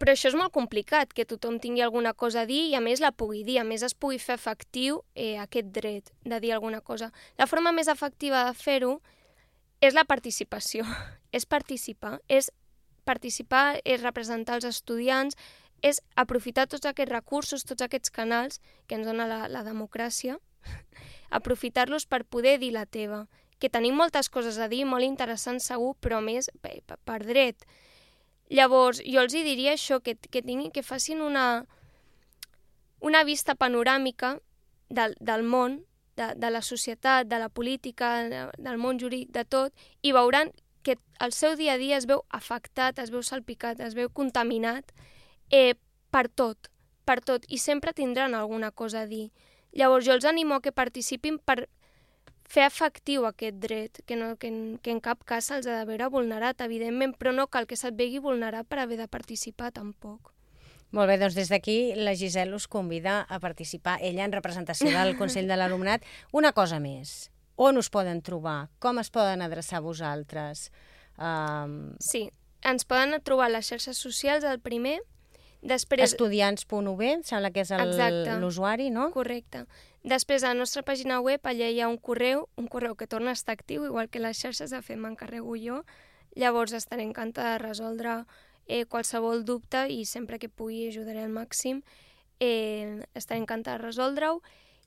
Però 0.00 0.12
això 0.12 0.28
és 0.28 0.36
molt 0.36 0.52
complicat, 0.52 1.14
que 1.16 1.24
tothom 1.28 1.56
tingui 1.60 1.80
alguna 1.84 2.12
cosa 2.12 2.42
a 2.42 2.48
dir 2.48 2.60
i 2.68 2.76
a 2.76 2.82
més 2.84 3.00
la 3.00 3.12
pugui 3.12 3.40
dir, 3.48 3.58
a 3.60 3.64
més 3.64 3.80
es 3.84 3.96
pugui 3.96 4.20
fer 4.20 4.36
efectiu 4.36 5.00
eh, 5.14 5.38
aquest 5.40 5.72
dret 5.72 6.12
de 6.24 6.40
dir 6.40 6.52
alguna 6.52 6.82
cosa. 6.84 7.10
La 7.40 7.48
forma 7.48 7.72
més 7.72 7.88
efectiva 7.88 8.44
de 8.44 8.54
fer-ho 8.56 8.98
és 9.80 9.96
la 9.96 10.04
participació, 10.04 10.84
és 11.36 11.48
participar, 11.48 12.18
és 12.28 12.52
participar, 13.08 13.80
és 13.84 14.00
representar 14.04 14.60
els 14.60 14.68
estudiants, 14.68 15.36
és 15.82 16.00
aprofitar 16.16 16.66
tots 16.68 16.86
aquests 16.86 17.12
recursos, 17.12 17.64
tots 17.64 17.82
aquests 17.82 18.12
canals 18.12 18.60
que 18.86 18.96
ens 18.98 19.06
dona 19.06 19.26
la, 19.26 19.40
la 19.48 19.62
democràcia, 19.66 20.38
aprofitar-los 21.40 22.06
per 22.06 22.24
poder 22.24 22.58
dir 22.60 22.72
la 22.76 22.86
teva, 22.86 23.26
que 23.60 23.68
tenim 23.68 23.96
moltes 23.96 24.30
coses 24.32 24.58
a 24.58 24.68
dir, 24.72 24.84
molt 24.88 25.04
interessants 25.04 25.68
segur, 25.68 25.94
però 26.00 26.20
més 26.24 26.50
per, 26.64 26.80
per 27.04 27.20
dret. 27.28 27.66
Llavors, 28.50 29.02
jo 29.04 29.20
els 29.22 29.36
hi 29.36 29.44
diria 29.46 29.76
això, 29.76 30.00
que, 30.00 30.16
que, 30.16 30.42
tinguin, 30.42 30.72
que 30.72 30.82
facin 30.82 31.20
una, 31.22 31.66
una 33.00 33.22
vista 33.24 33.54
panoràmica 33.54 34.38
del, 34.88 35.14
del 35.20 35.44
món, 35.44 35.84
de, 36.16 36.32
de 36.36 36.50
la 36.50 36.62
societat, 36.64 37.28
de 37.28 37.38
la 37.38 37.48
política, 37.48 38.16
de, 38.28 38.42
del 38.58 38.80
món 38.80 38.98
jurídic, 38.98 39.30
de 39.36 39.44
tot, 39.44 39.86
i 40.02 40.12
veuran 40.16 40.50
que 40.82 40.96
el 41.20 41.32
seu 41.36 41.54
dia 41.56 41.76
a 41.76 41.80
dia 41.80 42.00
es 42.00 42.08
veu 42.08 42.24
afectat, 42.32 42.98
es 42.98 43.12
veu 43.12 43.22
salpicat, 43.22 43.80
es 43.84 43.94
veu 43.94 44.08
contaminat 44.08 44.92
eh, 45.50 45.74
per 46.10 46.28
tot, 46.28 46.70
per 47.04 47.20
tot, 47.20 47.44
i 47.48 47.58
sempre 47.58 47.92
tindran 47.92 48.34
alguna 48.34 48.70
cosa 48.70 49.02
a 49.02 49.06
dir. 49.06 49.30
Llavors 49.72 50.06
jo 50.06 50.14
els 50.16 50.26
animo 50.26 50.56
a 50.56 50.62
que 50.62 50.72
participin 50.72 51.38
per 51.38 51.68
fer 52.50 52.66
efectiu 52.66 53.26
aquest 53.28 53.60
dret, 53.62 54.00
que, 54.06 54.16
no, 54.18 54.34
que, 54.36 54.50
en, 54.50 54.78
que 54.82 54.90
en 54.90 54.98
cap 55.02 55.22
cas 55.26 55.46
se'ls 55.46 55.68
ha 55.70 55.78
de 55.78 55.86
veure 55.86 56.10
vulnerat, 56.10 56.62
evidentment, 56.66 57.14
però 57.18 57.30
no 57.34 57.46
cal 57.46 57.68
que 57.70 57.78
se't 57.78 57.94
vegi 57.98 58.18
vulnerat 58.18 58.66
per 58.66 58.80
haver 58.82 58.98
de 58.98 59.06
participar 59.06 59.70
tampoc. 59.76 60.32
Molt 60.90 61.06
bé, 61.06 61.20
doncs 61.20 61.36
des 61.38 61.50
d'aquí 61.52 61.94
la 61.94 62.16
Gisela 62.18 62.56
us 62.58 62.66
convida 62.66 63.20
a 63.22 63.38
participar, 63.38 64.00
ella 64.02 64.24
en 64.26 64.34
representació 64.34 64.90
del 64.90 65.14
Consell 65.18 65.46
de 65.46 65.58
l'Alumnat. 65.60 66.02
Una 66.34 66.50
cosa 66.50 66.80
més, 66.82 67.30
on 67.54 67.78
us 67.78 67.90
poden 67.94 68.24
trobar? 68.26 68.72
Com 68.82 68.98
es 68.98 69.12
poden 69.14 69.46
adreçar 69.46 69.78
a 69.78 69.86
vosaltres? 69.86 70.72
Um... 71.14 71.94
Sí, 72.02 72.26
ens 72.66 72.82
poden 72.90 73.14
trobar 73.22 73.46
a 73.46 73.54
les 73.54 73.70
xarxes 73.70 74.02
socials, 74.02 74.42
el 74.42 74.58
primer, 74.58 74.98
Després... 75.62 76.12
Estudiants.ub, 76.12 77.02
sembla 77.24 77.50
que 77.52 77.64
és 77.66 77.72
l'usuari, 78.40 78.88
no? 78.90 79.10
Correcte. 79.12 79.66
Després, 80.02 80.42
a 80.42 80.54
la 80.54 80.58
nostra 80.58 80.82
pàgina 80.82 81.20
web, 81.20 81.44
allà 81.44 81.68
hi 81.68 81.80
ha 81.80 81.88
un 81.88 81.98
correu, 82.00 82.46
un 82.56 82.68
correu 82.72 82.94
que 82.96 83.06
torna 83.06 83.34
a 83.34 83.36
estar 83.36 83.52
actiu, 83.58 83.84
igual 83.84 84.08
que 84.08 84.22
les 84.22 84.40
xarxes, 84.40 84.72
de 84.72 84.80
fet 84.80 84.96
m'encarrego 84.96 85.56
jo. 85.60 85.82
Llavors 86.36 86.72
estaré 86.72 87.04
encantada 87.04 87.58
de 87.58 87.64
resoldre 87.66 88.22
eh, 88.66 88.86
qualsevol 88.86 89.44
dubte 89.44 89.84
i 89.92 90.06
sempre 90.06 90.38
que 90.38 90.48
pugui 90.48 90.86
ajudaré 90.88 91.26
al 91.26 91.34
màxim. 91.34 91.82
Eh, 92.40 93.04
estaré 93.14 93.42
encantada 93.42 93.76
de 93.76 93.84
resoldre-ho. 93.90 94.40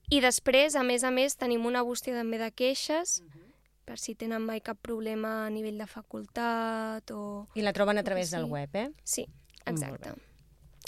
I 0.10 0.20
després, 0.24 0.76
a 0.76 0.84
més 0.84 1.06
a 1.06 1.14
més, 1.14 1.38
tenim 1.38 1.68
una 1.70 1.84
bústia 1.86 2.18
també 2.18 2.42
de 2.42 2.50
queixes, 2.52 3.20
uh 3.22 3.24
mhm. 3.24 3.40
-huh. 3.40 3.52
per 3.86 4.00
si 4.00 4.16
tenen 4.16 4.42
mai 4.42 4.62
cap 4.62 4.78
problema 4.82 5.46
a 5.46 5.50
nivell 5.50 5.78
de 5.78 5.86
facultat 5.86 7.12
o... 7.12 7.48
I 7.54 7.62
la 7.62 7.74
troben 7.74 7.98
a 7.98 8.04
través 8.04 8.30
sí. 8.30 8.36
del 8.36 8.46
web, 8.46 8.70
eh? 8.74 8.92
Sí, 9.04 9.28
exacte. 9.66 10.33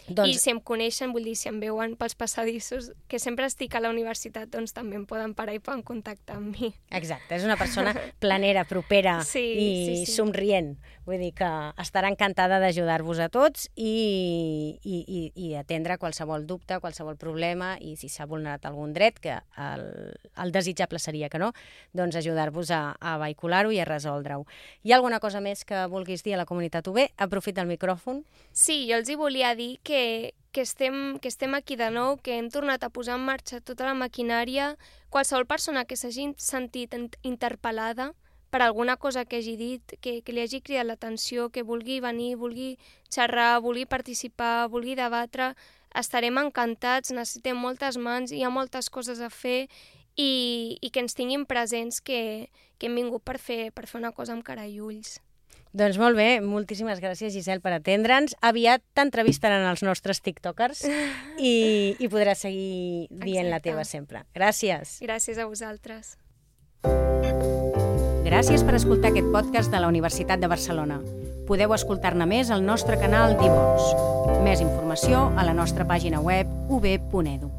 Doncs... 0.08 0.30
I 0.30 0.38
si 0.38 0.52
em 0.54 0.60
coneixen, 0.62 1.14
vull 1.16 1.26
dir, 1.26 1.36
si 1.40 1.50
em 1.50 1.58
veuen 1.62 1.96
pels 1.98 2.14
passadissos, 2.18 2.92
que 3.10 3.18
sempre 3.22 3.48
estic 3.50 3.74
a 3.76 3.82
la 3.82 3.90
universitat, 3.90 4.50
doncs 4.54 4.76
també 4.76 5.00
em 5.00 5.06
poden 5.10 5.34
parar 5.38 5.56
i 5.58 5.62
poden 5.64 5.82
contactar 5.86 6.38
amb 6.38 6.54
mi. 6.54 6.72
Exacte, 6.94 7.40
és 7.40 7.46
una 7.48 7.58
persona 7.58 7.96
planera, 8.24 8.66
propera 8.70 9.18
sí, 9.26 9.42
i 9.42 9.70
sí, 9.88 9.96
sí. 10.04 10.14
somrient. 10.14 10.76
Vull 11.06 11.22
dir 11.22 11.32
que 11.38 11.50
estarà 11.82 12.10
encantada 12.10 12.58
d'ajudar-vos 12.62 13.20
a 13.22 13.30
tots 13.34 13.68
i, 13.76 14.78
i, 14.82 15.02
i, 15.02 15.22
i 15.48 15.52
atendre 15.58 16.00
qualsevol 16.02 16.46
dubte, 16.50 16.80
qualsevol 16.82 17.18
problema 17.22 17.76
i 17.78 17.94
si 17.98 18.10
s'ha 18.10 18.26
vulnerat 18.30 18.66
algun 18.66 18.94
dret, 18.94 19.20
que 19.22 19.36
el, 19.62 19.86
el 20.42 20.54
desitjable 20.54 21.02
seria 21.02 21.30
que 21.30 21.42
no, 21.42 21.52
doncs 21.94 22.18
ajudar-vos 22.22 22.74
a, 22.74 22.84
a 22.98 23.18
vehicular-ho 23.22 23.74
i 23.74 23.82
a 23.82 23.90
resoldre-ho. 23.90 24.46
Hi 24.84 24.94
ha 24.94 25.00
alguna 25.00 25.22
cosa 25.22 25.42
més 25.46 25.66
que 25.66 25.86
vulguis 25.94 26.26
dir 26.26 26.36
a 26.38 26.42
la 26.42 26.50
comunitat 26.50 26.90
UB? 26.90 27.02
Aprofita 27.22 27.62
el 27.62 27.70
micròfon. 27.70 28.24
Sí, 28.54 28.84
jo 28.90 28.98
els 28.98 29.10
hi 29.10 29.18
volia 29.20 29.54
dir 29.58 29.76
que 29.86 29.95
que, 29.96 30.36
que, 30.52 30.62
estem, 30.62 31.20
que 31.20 31.30
estem 31.30 31.56
aquí 31.56 31.75
de 31.80 31.88
nou, 31.90 32.18
que 32.20 32.36
hem 32.36 32.50
tornat 32.52 32.84
a 32.84 32.92
posar 32.92 33.16
en 33.16 33.24
marxa 33.24 33.62
tota 33.64 33.88
la 33.88 33.96
maquinària. 33.96 34.74
Qualsevol 35.08 35.48
persona 35.48 35.86
que 35.88 35.96
s'hagi 35.96 36.34
sentit 36.36 36.96
interpel·lada 37.24 38.10
per 38.52 38.62
alguna 38.66 38.98
cosa 38.98 39.24
que 39.24 39.40
hagi 39.40 39.55
dit, 39.55 39.96
que, 40.03 40.20
que 40.24 40.36
li 40.36 40.44
hagi 40.44 40.60
cridat 40.60 40.90
l'atenció, 40.90 41.48
que 41.50 41.64
vulgui 41.64 42.01
venir, 42.03 42.36
vulgui 42.36 42.75
xerrar, 43.08 43.62
vulgui 43.64 43.86
participar, 43.88 44.68
vulgui 44.72 44.98
debatre, 45.00 45.53
estarem 45.96 46.44
encantats, 46.44 47.16
necessitem 47.16 47.55
moltes 47.55 47.96
mans, 47.96 48.36
hi 48.36 48.44
ha 48.44 48.51
moltes 48.51 48.92
coses 48.92 49.24
a 49.24 49.31
fer 49.31 49.70
i, 50.20 50.75
i 50.81 50.92
que 50.92 51.03
ens 51.03 51.16
tinguin 51.16 51.48
presents 51.48 52.01
que, 52.03 52.51
que 52.79 52.92
hem 52.92 53.00
vingut 53.00 53.24
per 53.24 53.40
fer, 53.40 53.72
per 53.72 53.88
fer 53.88 54.01
una 54.03 54.12
cosa 54.12 54.36
amb 54.36 54.44
cara 54.44 54.68
i 54.68 54.81
ulls. 54.84 55.22
Doncs 55.75 55.98
molt 56.00 56.16
bé, 56.16 56.40
moltíssimes 56.40 57.01
gràcies, 57.03 57.33
Gisel, 57.35 57.59
per 57.59 57.74
atendre'ns. 57.75 58.38
Aviat 58.40 58.83
t'entrevistaran 58.96 59.66
els 59.68 59.83
nostres 59.83 60.22
tiktokers 60.24 60.85
i, 60.88 61.96
i 62.00 62.07
podràs 62.07 62.46
seguir 62.46 63.09
dient 63.11 63.50
Exacte. 63.50 63.51
la 63.51 63.59
teva 63.66 63.83
sempre. 63.83 64.24
Gràcies. 64.38 65.01
Gràcies 65.03 65.42
a 65.42 65.50
vosaltres. 65.50 66.16
Gràcies 68.25 68.64
per 68.66 68.77
escoltar 68.79 69.11
aquest 69.11 69.27
podcast 69.35 69.72
de 69.72 69.83
la 69.83 69.92
Universitat 69.92 70.40
de 70.40 70.48
Barcelona. 70.48 71.01
Podeu 71.46 71.75
escoltar-ne 71.75 72.25
més 72.25 72.50
al 72.55 72.64
nostre 72.66 72.98
canal 72.98 73.35
d'Ivox. 73.38 74.40
Més 74.48 74.64
informació 74.64 75.27
a 75.35 75.44
la 75.46 75.53
nostra 75.53 75.85
pàgina 75.85 76.24
web 76.24 76.50
ub.edu. 76.72 77.51